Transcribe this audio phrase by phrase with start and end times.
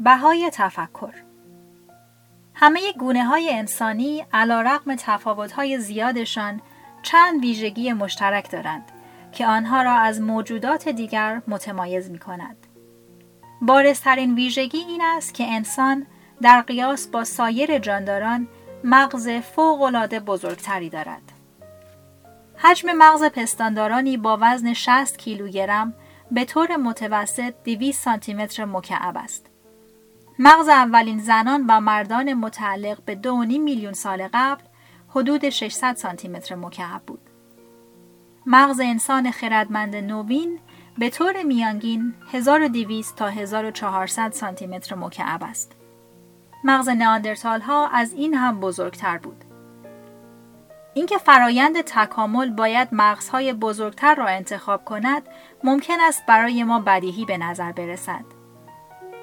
[0.00, 1.14] بهای تفکر
[2.54, 6.60] همه گونه های انسانی علا رقم تفاوت های زیادشان
[7.02, 8.92] چند ویژگی مشترک دارند
[9.32, 12.66] که آنها را از موجودات دیگر متمایز می کند.
[13.62, 16.06] بارزترین ویژگی این است که انسان
[16.42, 18.48] در قیاس با سایر جانداران
[18.84, 21.22] مغز فوقالعاده بزرگتری دارد.
[22.56, 25.94] حجم مغز پستاندارانی با وزن 60 کیلوگرم
[26.30, 29.49] به طور متوسط 200 سانتی متر مکعب است.
[30.42, 34.62] مغز اولین زنان و مردان متعلق به 2.5 میلیون سال قبل
[35.08, 37.20] حدود 600 سانتی متر مکعب بود.
[38.46, 40.58] مغز انسان خردمند نوین
[40.98, 45.72] به طور میانگین 1200 تا 1400 سانتی متر مکعب است.
[46.64, 49.44] مغز نئاندرتال ها از این هم بزرگتر بود.
[50.94, 55.22] اینکه فرایند تکامل باید مغزهای بزرگتر را انتخاب کند
[55.64, 58.39] ممکن است برای ما بدیهی به نظر برسد.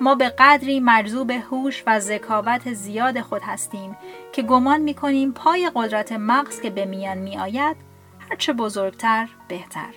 [0.02, 3.98] ما به قدری مجذوب هوش و ذکاوت زیاد خود هستیم
[4.32, 7.78] که گمان می کنیم پای قدرت مغز که به میان می آید
[8.30, 9.94] هرچه بزرگتر بهتر.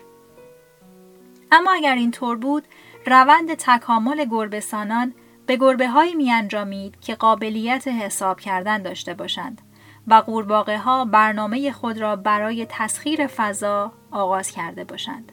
[1.53, 2.65] اما اگر این طور بود
[3.07, 5.15] روند تکامل گربسانان
[5.47, 9.61] به گربه هایی می انجامید که قابلیت حساب کردن داشته باشند
[10.07, 15.33] و قورباغه ها برنامه خود را برای تسخیر فضا آغاز کرده باشند.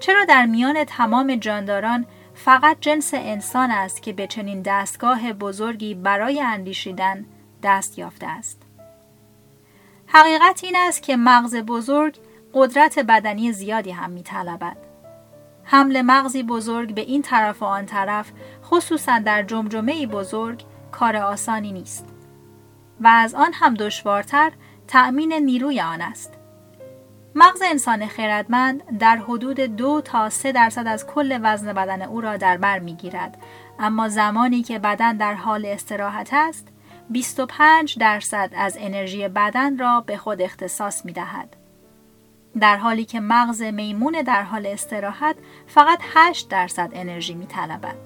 [0.00, 2.06] چرا در میان تمام جانداران
[2.44, 7.24] فقط جنس انسان است که به چنین دستگاه بزرگی برای اندیشیدن
[7.62, 8.62] دست یافته است؟
[10.06, 12.16] حقیقت این است که مغز بزرگ
[12.54, 14.76] قدرت بدنی زیادی هم می طلبد.
[15.64, 18.32] حمل مغزی بزرگ به این طرف و آن طرف
[18.64, 22.06] خصوصا در جمجمه بزرگ کار آسانی نیست.
[23.00, 24.52] و از آن هم دشوارتر
[24.88, 26.39] تأمین نیروی آن است.
[27.34, 32.36] مغز انسان خیردمند در حدود دو تا سه درصد از کل وزن بدن او را
[32.36, 33.36] در بر می گیرد.
[33.78, 36.68] اما زمانی که بدن در حال استراحت است
[37.10, 41.56] 25 درصد از انرژی بدن را به خود اختصاص می دهد.
[42.60, 45.36] در حالی که مغز میمون در حال استراحت
[45.66, 47.96] فقط 8 درصد انرژی می طلبد.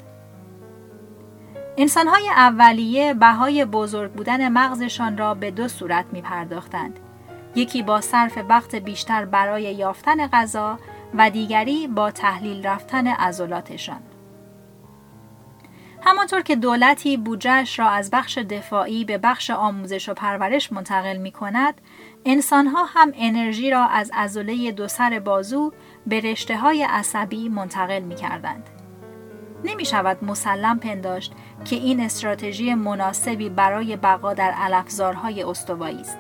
[1.77, 7.01] انسانهای اولیه بهای بزرگ بودن مغزشان را به دو صورت می پرداختند.
[7.55, 10.79] یکی با صرف وقت بیشتر برای یافتن غذا
[11.15, 14.01] و دیگری با تحلیل رفتن عضلاتشان.
[16.07, 21.33] همانطور که دولتی بودجهش را از بخش دفاعی به بخش آموزش و پرورش منتقل می
[21.33, 21.81] کند،
[22.25, 25.73] انسانها هم انرژی را از عضله دو سر بازو
[26.07, 28.71] به رشته های عصبی منتقل می کردند.
[29.65, 31.33] نمی شود مسلم پنداشت
[31.65, 36.19] که این استراتژی مناسبی برای بقا در علفزارهای استوایی است.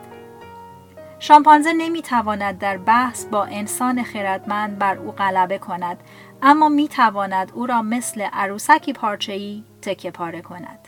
[1.26, 5.96] شامپانزه نمی تواند در بحث با انسان خردمند بر او غلبه کند
[6.42, 10.78] اما می تواند او را مثل عروسکی پارچه‌ای تکه پاره کند.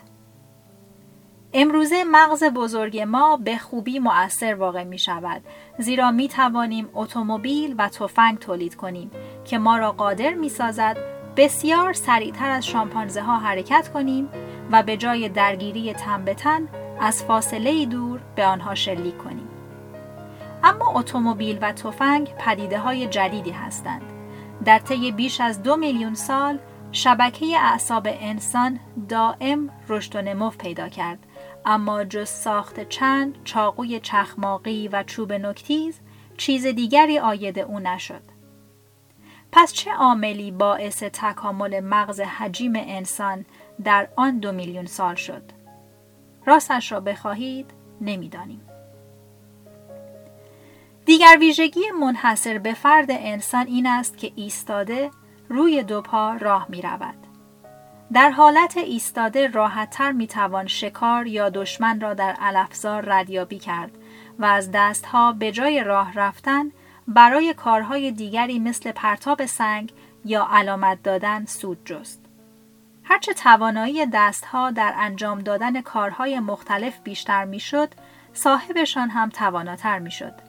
[1.53, 5.41] امروزه مغز بزرگ ما به خوبی مؤثر واقع می شود
[5.77, 9.11] زیرا می توانیم اتومبیل و تفنگ تولید کنیم
[9.45, 10.97] که ما را قادر می سازد
[11.37, 14.29] بسیار سریعتر از شامپانزه ها حرکت کنیم
[14.71, 16.67] و به جای درگیری تن به تن
[16.99, 19.46] از فاصله دور به آنها شلیک کنیم.
[20.63, 24.01] اما اتومبیل و تفنگ پدیده های جدیدی هستند.
[24.65, 26.59] در طی بیش از دو میلیون سال
[26.91, 28.79] شبکه اعصاب انسان
[29.09, 31.19] دائم رشد و نمو پیدا کرد
[31.65, 35.99] اما جز ساخت چند چاقوی چخماقی و چوب نکتیز
[36.37, 38.21] چیز دیگری آید او نشد.
[39.51, 43.45] پس چه عاملی باعث تکامل مغز حجیم انسان
[43.83, 45.43] در آن دو میلیون سال شد؟
[46.45, 48.66] راستش را بخواهید نمی‌دانیم.
[51.07, 55.11] دیگر ویژگی منحصر به فرد انسان این است که ایستاده
[55.49, 57.27] روی دو پا راه می رود.
[58.13, 63.91] در حالت ایستاده راحتتر می توان شکار یا دشمن را در علفزار ردیابی کرد
[64.39, 66.71] و از دستها به جای راه رفتن
[67.07, 69.93] برای کارهای دیگری مثل پرتاب سنگ
[70.25, 72.21] یا علامت دادن سود جست.
[73.03, 77.89] هرچه توانایی دستها در انجام دادن کارهای مختلف بیشتر می‌شد،
[78.33, 80.46] صاحبشان هم تواناتر می‌شد.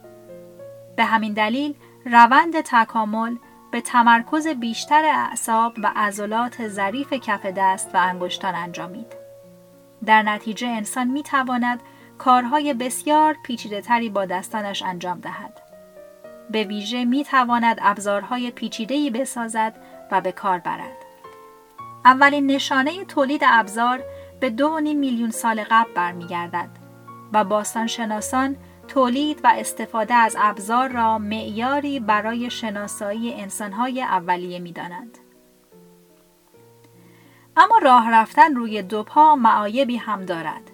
[0.98, 1.74] به همین دلیل
[2.04, 3.36] روند تکامل
[3.70, 9.06] به تمرکز بیشتر اعصاب و عضلات ظریف کف دست و انگشتان انجامید.
[10.06, 11.80] در نتیجه انسان می تواند
[12.18, 15.60] کارهای بسیار پیچیده تری با دستانش انجام دهد.
[16.50, 19.74] به ویژه می تواند ابزارهای پیچیده‌ای بسازد
[20.10, 20.96] و به کار برد.
[22.04, 24.02] اولین نشانه تولید ابزار
[24.40, 26.68] به دو میلیون سال قبل برمیگردد
[27.32, 28.56] و باستانشناسان
[28.88, 35.18] تولید و استفاده از ابزار را معیاری برای شناسایی انسانهای اولیه می دانند.
[37.56, 40.70] اما راه رفتن روی دو پا معایبی هم دارد.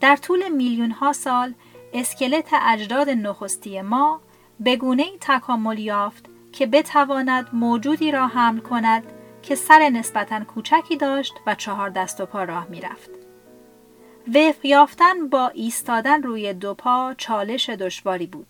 [0.00, 1.54] در طول میلیون ها سال
[1.92, 4.20] اسکلت اجداد نخستی ما
[4.60, 9.12] به گونه تکامل یافت که بتواند موجودی را حمل کند
[9.42, 13.21] که سر نسبتا کوچکی داشت و چهار دست و پا راه می‌رفت.
[14.28, 18.46] وفق یافتن با ایستادن روی دو پا چالش دشواری بود.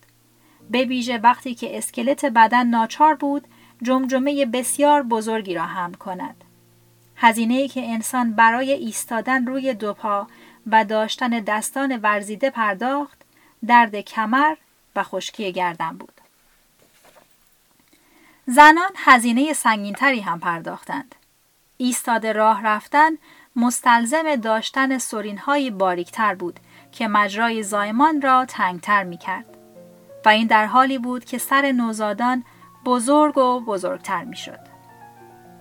[0.69, 3.47] به ویژه وقتی که اسکلت بدن ناچار بود
[3.81, 6.43] جمجمه بسیار بزرگی را حمل کند.
[7.15, 10.27] هزینه ای که انسان برای ایستادن روی دو پا
[10.67, 13.21] و داشتن دستان ورزیده پرداخت
[13.67, 14.55] درد کمر
[14.95, 16.21] و خشکی گردن بود.
[18.45, 21.15] زنان هزینه سنگینتری هم پرداختند.
[21.77, 23.11] ایستاده راه رفتن
[23.55, 26.59] مستلزم داشتن سرینهای باریکتر بود
[26.91, 29.45] که مجرای زایمان را تنگتر می کرد.
[30.25, 32.43] و این در حالی بود که سر نوزادان
[32.85, 34.59] بزرگ و بزرگتر می شد.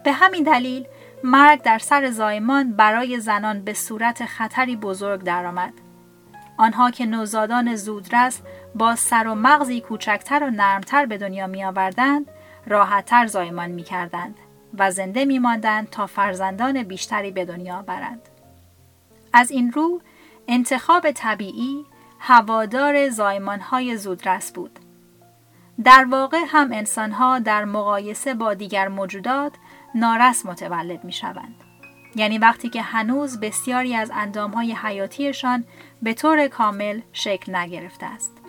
[0.04, 0.86] به همین دلیل
[1.24, 5.72] مرگ در سر زایمان برای زنان به صورت خطری بزرگ درآمد.
[6.58, 8.40] آنها که نوزادان زودرس
[8.74, 12.30] با سر و مغزی کوچکتر و نرمتر به دنیا می آوردند،
[12.66, 14.34] راحتتر زایمان می کردند
[14.78, 18.28] و زنده می ماندند تا فرزندان بیشتری به دنیا برند.
[19.32, 20.00] از این رو
[20.48, 21.84] انتخاب طبیعی
[22.18, 24.78] هوادار زایمانهای زودرس بود.
[25.84, 29.52] در واقع هم انسانها در مقایسه با دیگر موجودات
[29.94, 31.54] نارس متولد می شوند.
[32.16, 35.64] یعنی وقتی که هنوز بسیاری از اندامهای حیاتیشان
[36.02, 38.41] به طور کامل شکل نگرفته است.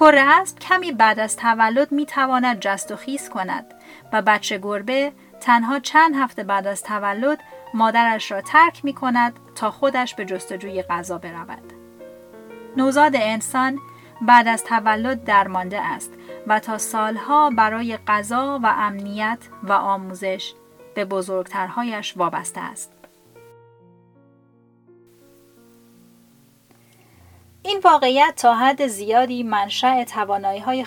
[0.00, 3.74] کره اسب کمی بعد از تولد می تواند جست و خیز کند
[4.12, 7.38] و بچه گربه تنها چند هفته بعد از تولد
[7.74, 11.72] مادرش را ترک می کند تا خودش به جستجوی غذا برود.
[12.76, 13.78] نوزاد انسان
[14.20, 16.12] بعد از تولد درمانده است
[16.46, 20.54] و تا سالها برای غذا و امنیت و آموزش
[20.94, 22.92] به بزرگترهایش وابسته است.
[27.78, 30.84] این واقعیت تا حد زیادی منشأ توانایی های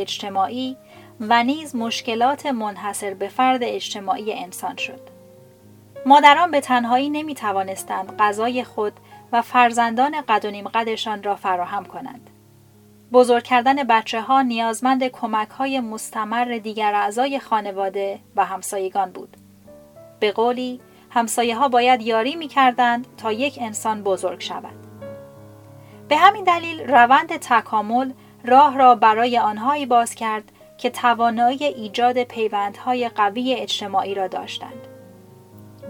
[0.00, 0.76] اجتماعی
[1.20, 5.00] و نیز مشکلات منحصر به فرد اجتماعی انسان شد.
[6.06, 8.92] مادران به تنهایی نمی توانستند غذای خود
[9.32, 12.30] و فرزندان قد و نیم قدشان را فراهم کنند.
[13.12, 19.36] بزرگ کردن بچه ها نیازمند کمک های مستمر دیگر اعضای خانواده و همسایگان بود.
[20.20, 20.80] به قولی
[21.10, 24.87] همسایه ها باید یاری می کردند تا یک انسان بزرگ شود.
[26.08, 28.12] به همین دلیل روند تکامل
[28.44, 34.86] راه را برای آنهایی باز کرد که توانایی ایجاد پیوندهای قوی اجتماعی را داشتند.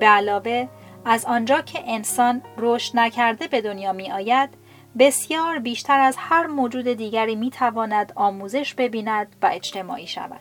[0.00, 0.68] به علاوه
[1.04, 4.50] از آنجا که انسان رشد نکرده به دنیا می آید،
[4.98, 10.40] بسیار بیشتر از هر موجود دیگری می تواند آموزش ببیند و اجتماعی شود.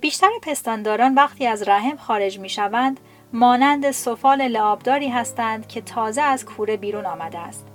[0.00, 3.00] بیشتر پستانداران وقتی از رحم خارج می شوند
[3.32, 7.69] مانند سفال لعابداری هستند که تازه از کوره بیرون آمده است.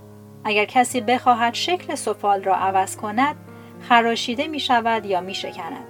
[0.45, 3.35] اگر کسی بخواهد شکل سفال را عوض کند
[3.81, 5.87] خراشیده می شود یا می شکند.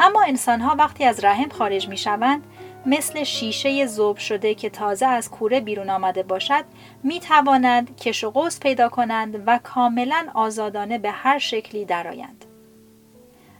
[0.00, 2.44] اما انسان ها وقتی از رحم خارج می شوند
[2.86, 6.64] مثل شیشه زوب شده که تازه از کوره بیرون آمده باشد
[7.02, 12.44] می توانند کش و قوس پیدا کنند و کاملا آزادانه به هر شکلی درآیند.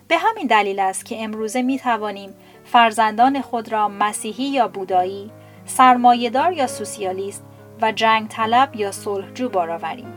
[0.09, 5.31] به همین دلیل است که امروزه می توانیم فرزندان خود را مسیحی یا بودایی،
[5.67, 7.45] سرمایهدار یا سوسیالیست
[7.83, 10.13] و جنگ طلب یا صلحجو بارآوریم.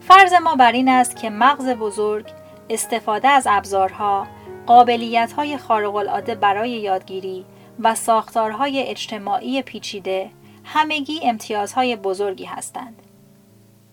[0.00, 2.26] فرض ما بر این است که مغز بزرگ
[2.70, 4.26] استفاده از ابزارها
[4.66, 7.44] قابلیت های خارق العاده برای یادگیری
[7.80, 10.30] و ساختارهای اجتماعی پیچیده
[10.64, 13.02] همگی امتیازهای بزرگی هستند.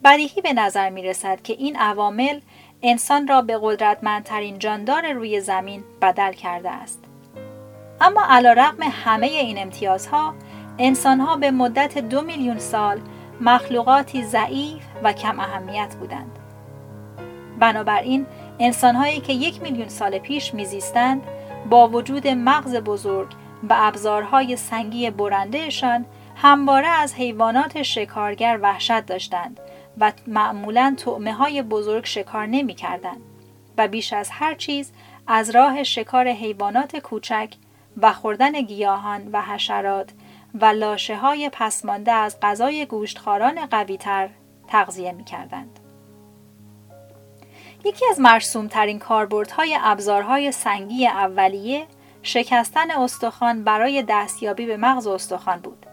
[0.03, 2.39] بدیهی به نظر می رسد که این عوامل
[2.81, 7.03] انسان را به قدرتمندترین جاندار روی زمین بدل کرده است.
[8.01, 10.33] اما علا رقم همه این امتیازها
[10.77, 12.99] انسانها به مدت دو میلیون سال
[13.41, 16.39] مخلوقاتی ضعیف و کم اهمیت بودند.
[17.59, 18.25] بنابراین
[18.59, 21.23] انسانهایی که یک میلیون سال پیش میزیستند
[21.69, 23.27] با وجود مغز بزرگ
[23.69, 26.05] و ابزارهای سنگی برندهشان
[26.35, 29.59] همواره از حیوانات شکارگر وحشت داشتند
[29.97, 33.21] و معمولا تعمه های بزرگ شکار نمی کردند
[33.77, 34.91] و بیش از هر چیز
[35.27, 37.53] از راه شکار حیوانات کوچک
[38.01, 40.09] و خوردن گیاهان و حشرات
[40.61, 44.29] و لاشه های پسمانده از غذای گوشتخاران قویتر
[44.67, 45.79] تغذیه می کردند.
[47.85, 51.87] یکی از مرسوم ترین کاربردهای ابزارهای سنگی اولیه
[52.23, 55.85] شکستن استخوان برای دستیابی به مغز استخوان بود.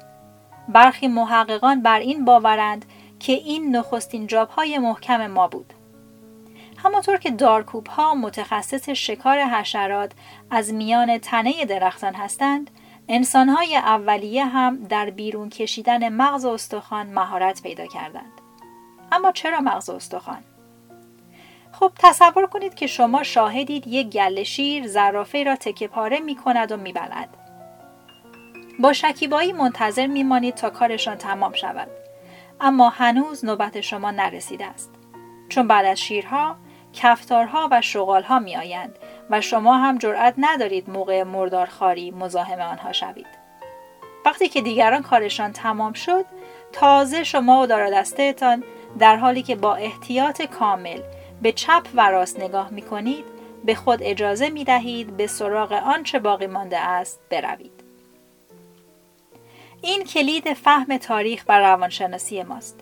[0.68, 2.84] برخی محققان بر این باورند
[3.20, 5.72] که این نخستین جابهای محکم ما بود.
[6.76, 10.12] همانطور که دارکوب ها متخصص شکار حشرات
[10.50, 12.70] از میان تنه درختان هستند،
[13.08, 18.32] انسانهای اولیه هم در بیرون کشیدن مغز استخوان مهارت پیدا کردند.
[19.12, 20.44] اما چرا مغز استخوان؟
[21.72, 26.72] خب تصور کنید که شما شاهدید یک گل شیر زرافه را تکه پاره می کند
[26.72, 27.28] و می بلد.
[28.80, 31.88] با شکیبایی منتظر می مانید تا کارشان تمام شود.
[32.60, 34.90] اما هنوز نوبت شما نرسیده است.
[35.48, 36.56] چون بعد از شیرها
[36.92, 38.98] کفتارها و شغالها می آیند
[39.30, 43.42] و شما هم جرأت ندارید موقع مردارخاری مزاحم آنها شوید.
[44.24, 46.24] وقتی که دیگران کارشان تمام شد
[46.72, 48.64] تازه شما و دستهتان
[48.98, 51.00] در حالی که با احتیاط کامل
[51.42, 53.24] به چپ و راست نگاه می کنید
[53.64, 57.82] به خود اجازه می دهید به سراغ آنچه باقی مانده است بروید.
[59.82, 62.80] این کلید فهم تاریخ و روانشناسی ماست.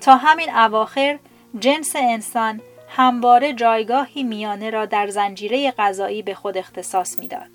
[0.00, 1.18] تا همین اواخر
[1.58, 2.60] جنس انسان
[2.96, 7.50] همواره جایگاهی میانه را در زنجیره غذایی به خود اختصاص می‌داد.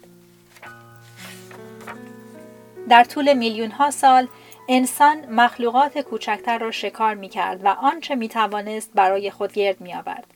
[2.89, 4.27] در طول میلیون ها سال
[4.70, 9.94] انسان مخلوقات کوچکتر را شکار می کرد و آنچه می توانست برای خود گرد می
[9.94, 10.34] آورد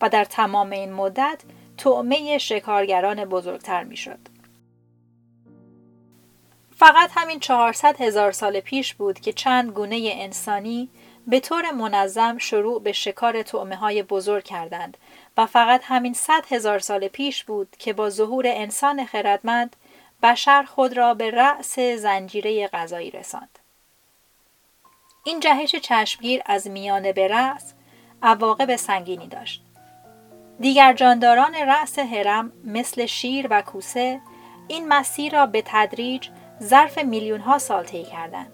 [0.00, 1.42] و در تمام این مدت
[1.78, 4.18] تعمه شکارگران بزرگتر می شد.
[6.76, 10.88] فقط همین 400 هزار سال پیش بود که چند گونه انسانی
[11.26, 14.96] به طور منظم شروع به شکار تعمه های بزرگ کردند
[15.36, 19.76] و فقط همین 100 هزار سال پیش بود که با ظهور انسان خردمند
[20.22, 23.58] بشر خود را به رأس زنجیره غذایی رساند.
[25.24, 27.72] این جهش چشمگیر از میانه به رأس
[28.22, 29.62] عواقب سنگینی داشت.
[30.60, 34.20] دیگر جانداران رأس هرم مثل شیر و کوسه
[34.68, 36.28] این مسیر را به تدریج
[36.62, 38.52] ظرف میلیون ها سال طی کردند.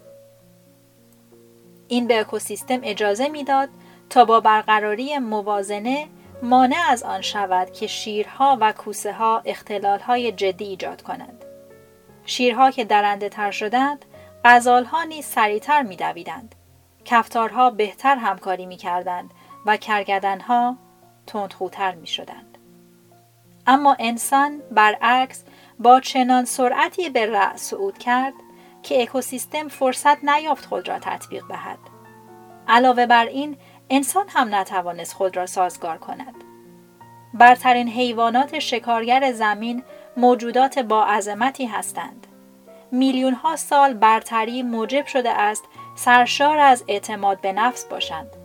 [1.88, 3.68] این به اکوسیستم اجازه می‌داد
[4.10, 6.08] تا با برقراری موازنه
[6.42, 11.44] مانع از آن شود که شیرها و کوسه ها اختلال های جدی ایجاد کنند.
[12.24, 14.04] شیرها که درنده تر شدند،
[14.44, 16.54] غزال ها نیز سریعتر می دویدند.
[17.04, 19.30] کفتارها بهتر همکاری می کردند
[19.66, 20.76] و کرگدنها
[21.26, 22.58] تندخوتر می شدند.
[23.66, 25.44] اما انسان برعکس
[25.78, 28.32] با چنان سرعتی به رأس صعود کرد
[28.88, 31.78] که اکوسیستم فرصت نیافت خود را تطبیق دهد.
[32.68, 33.56] علاوه بر این
[33.90, 36.34] انسان هم نتوانست خود را سازگار کند.
[37.34, 39.82] برترین حیوانات شکارگر زمین
[40.16, 42.26] موجودات با عظمتی هستند.
[42.92, 45.64] میلیون ها سال برتری موجب شده است
[45.94, 48.36] سرشار از اعتماد به نفس باشند.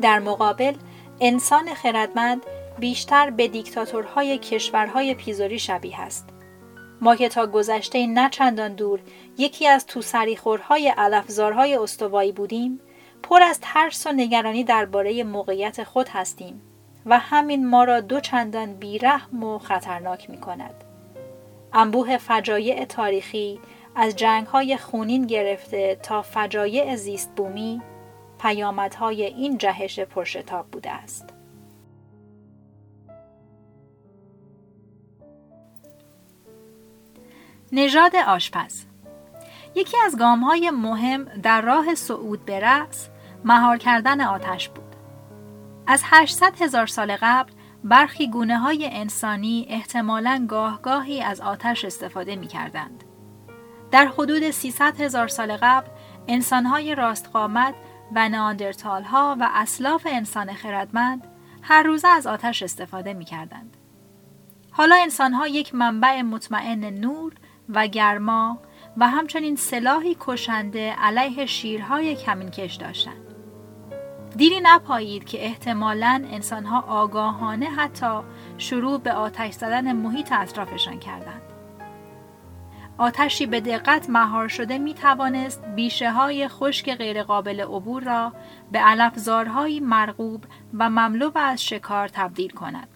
[0.00, 0.74] در مقابل
[1.20, 2.42] انسان خردمند
[2.78, 6.31] بیشتر به دیکتاتورهای کشورهای پیزوری شبیه است.
[7.02, 9.00] ما که تا گذشته نه چندان دور
[9.38, 12.80] یکی از تو سریخورهای علفزارهای استوایی بودیم
[13.22, 16.62] پر از ترس و نگرانی درباره موقعیت خود هستیم
[17.06, 20.74] و همین ما را دو چندان بیرحم و خطرناک می کند.
[21.72, 23.60] انبوه فجایع تاریخی
[23.96, 27.82] از جنگهای خونین گرفته تا فجایع زیست بومی
[28.40, 31.31] پیامدهای این جهش پرشتاب بوده است.
[37.74, 38.84] نژاد آشپز
[39.74, 43.08] یکی از گام های مهم در راه صعود به رأس
[43.44, 44.96] مهار کردن آتش بود.
[45.86, 47.52] از 800 هزار سال قبل
[47.84, 53.04] برخی گونه های انسانی احتمالاً گاهگاهی از آتش استفاده می کردند.
[53.90, 55.88] در حدود 300 هزار سال قبل
[56.28, 57.74] انسانهای راستقامت
[58.14, 61.26] و ناندرتال ها و اسلاف انسان خردمند
[61.62, 63.76] هر روزه از آتش استفاده می کردند.
[64.70, 67.32] حالا انسانها یک منبع مطمئن نور
[67.68, 68.58] و گرما
[68.96, 73.34] و همچنین سلاحی کشنده علیه شیرهای کمینکش داشتند.
[74.36, 78.20] دیری نپایید که احتمالا انسانها آگاهانه حتی
[78.58, 81.42] شروع به آتش زدن محیط اطرافشان کردند.
[82.98, 88.32] آتشی به دقت مهار شده می توانست بیشه های خشک غیرقابل عبور را
[88.72, 92.88] به علفزارهایی مرغوب و مملو از شکار تبدیل کند.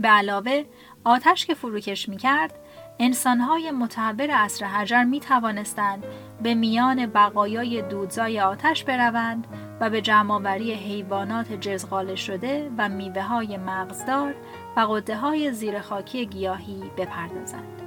[0.00, 0.64] به علاوه
[1.04, 2.54] آتش که فروکش می کرد
[3.00, 6.04] انسانهای متحور عصر حجر می توانستند
[6.42, 9.46] به میان بقایای دودزای آتش بروند
[9.80, 14.34] و به جمعآوری حیوانات جزغاله شده و میوه های مغزدار
[14.76, 17.82] و قده های زیرخاکی گیاهی بپردازند.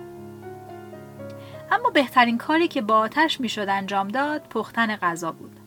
[1.71, 5.59] اما بهترین کاری که با آتش می‌شد انجام داد پختن غذا بود.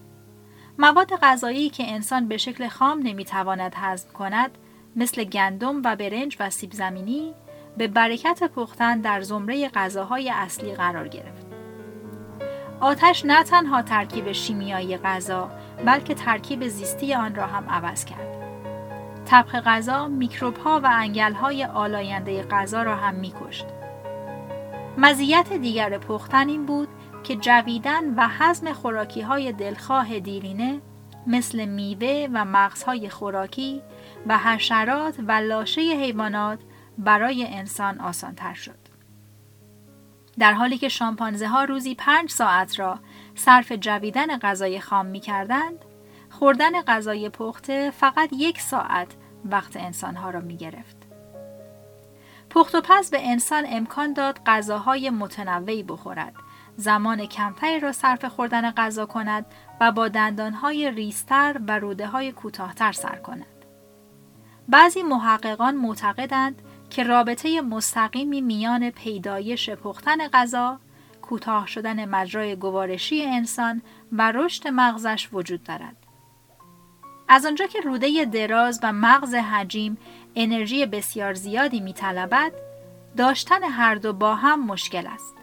[0.79, 4.51] مواد غذایی که انسان به شکل خام نمی‌تواند هضم کند
[4.97, 7.35] مثل گندم و برنج و سیب زمینی
[7.77, 11.47] به برکت پختن در زمره غذاهای اصلی قرار گرفت.
[12.81, 15.51] آتش نه تنها ترکیب شیمیایی غذا
[15.87, 18.35] بلکه ترکیب زیستی آن را هم عوض کرد.
[19.27, 23.67] طبخ غذا میکروب ها و انگل های آلاینده غذا را هم میکشت.
[24.99, 26.89] مزیت دیگر پختن این بود
[27.25, 30.81] که جویدن و هضم خوراکی های دلخواه دیرینه
[31.27, 33.83] مثل میوه و مغزهای خوراکی
[34.27, 36.59] و حشرات و لاشه حیوانات
[36.99, 38.79] برای انسان آسانتر شد.
[40.39, 42.99] در حالی که شامپانزه ها روزی پنج ساعت را
[43.35, 45.85] صرف جویدن غذای خام می کردند،
[46.31, 49.09] خوردن غذای پخته فقط یک ساعت
[49.45, 50.97] وقت انسانها را می گرفت.
[52.51, 56.35] پخت و پس به انسان امکان داد غذاهای متنوعی بخورد
[56.77, 59.47] زمان کمتری را صرف خوردن غذا کند
[59.81, 63.47] و با دندانهای ریستر و روده های کوتاهتر سر کند.
[64.69, 66.63] بعضی محققان معتقدند
[66.95, 70.79] که رابطه مستقیمی میان پیدایش پختن غذا،
[71.23, 73.83] کوتاه شدن مجرای گوارشی انسان
[74.13, 75.97] و رشد مغزش وجود دارد.
[77.29, 79.99] از آنجا که روده دراز و مغز حجیم
[80.37, 82.53] انرژی بسیار زیادی میطلبد،
[83.17, 85.35] داشتن هر دو با هم مشکل است.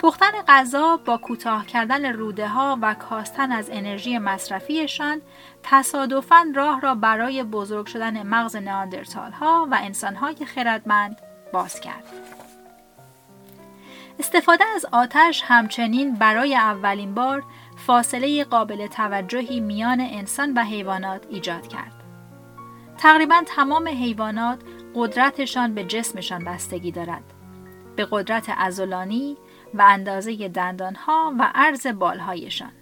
[0.00, 5.22] پختن غذا با کوتاه کردن روده ها و کاستن از انرژی مصرفیشان
[5.62, 11.16] تصادفاً راه را برای بزرگ شدن مغز ناندرتال ها و انسان های خردمند
[11.52, 12.04] باز کرد.
[14.18, 17.44] استفاده از آتش همچنین برای اولین بار
[17.86, 21.92] فاصله قابل توجهی میان انسان و حیوانات ایجاد کرد.
[22.98, 24.60] تقریبا تمام حیوانات
[24.94, 27.24] قدرتشان به جسمشان بستگی دارد.
[27.96, 29.36] به قدرت ازولانی
[29.74, 32.72] و اندازه دندانها و عرض بالهایشان.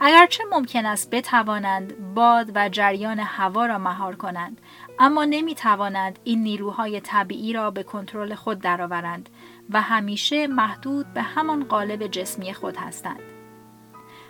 [0.00, 4.60] اگرچه ممکن است بتوانند باد و جریان هوا را مهار کنند
[4.98, 9.28] اما نمی توانند این نیروهای طبیعی را به کنترل خود درآورند
[9.70, 13.20] و همیشه محدود به همان قالب جسمی خود هستند.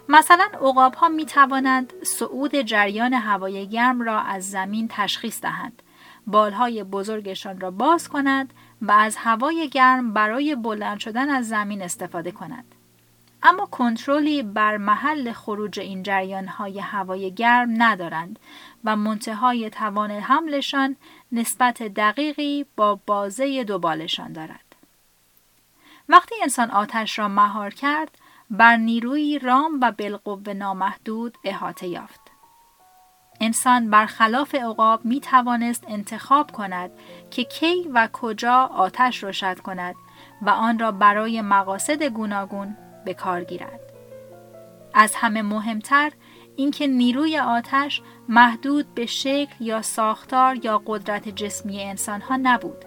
[0.08, 5.82] مثلا اقاب ها می توانند صعود جریان هوای گرم را از زمین تشخیص دهند.
[6.28, 12.30] بالهای بزرگشان را باز کنند و از هوای گرم برای بلند شدن از زمین استفاده
[12.30, 12.74] کنند.
[13.42, 18.38] اما کنترلی بر محل خروج این جریان های هوای گرم ندارند
[18.84, 20.96] و منتهای توان حملشان
[21.32, 24.64] نسبت دقیقی با بازه دوبالشان دارد.
[26.08, 28.18] وقتی انسان آتش را مهار کرد،
[28.50, 32.27] بر نیروی رام و بالقوه نامحدود احاطه یافت.
[33.40, 36.90] انسان برخلاف عقاب می توانست انتخاب کند
[37.30, 39.94] که کی و کجا آتش روشد کند
[40.42, 43.80] و آن را برای مقاصد گوناگون به کار گیرد.
[44.94, 46.12] از همه مهمتر
[46.56, 52.84] اینکه نیروی آتش محدود به شکل یا ساختار یا قدرت جسمی انسان ها نبود.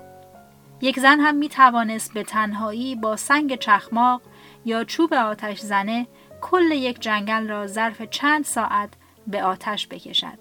[0.82, 4.22] یک زن هم می توانست به تنهایی با سنگ چخماق
[4.66, 6.08] یا چوب آتش زنه
[6.42, 8.90] کل یک جنگل را ظرف چند ساعت
[9.28, 10.40] به آتش بکشد.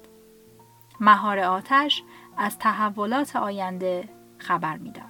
[1.00, 2.02] مهار آتش
[2.36, 5.09] از تحولات آینده خبر می‌داد.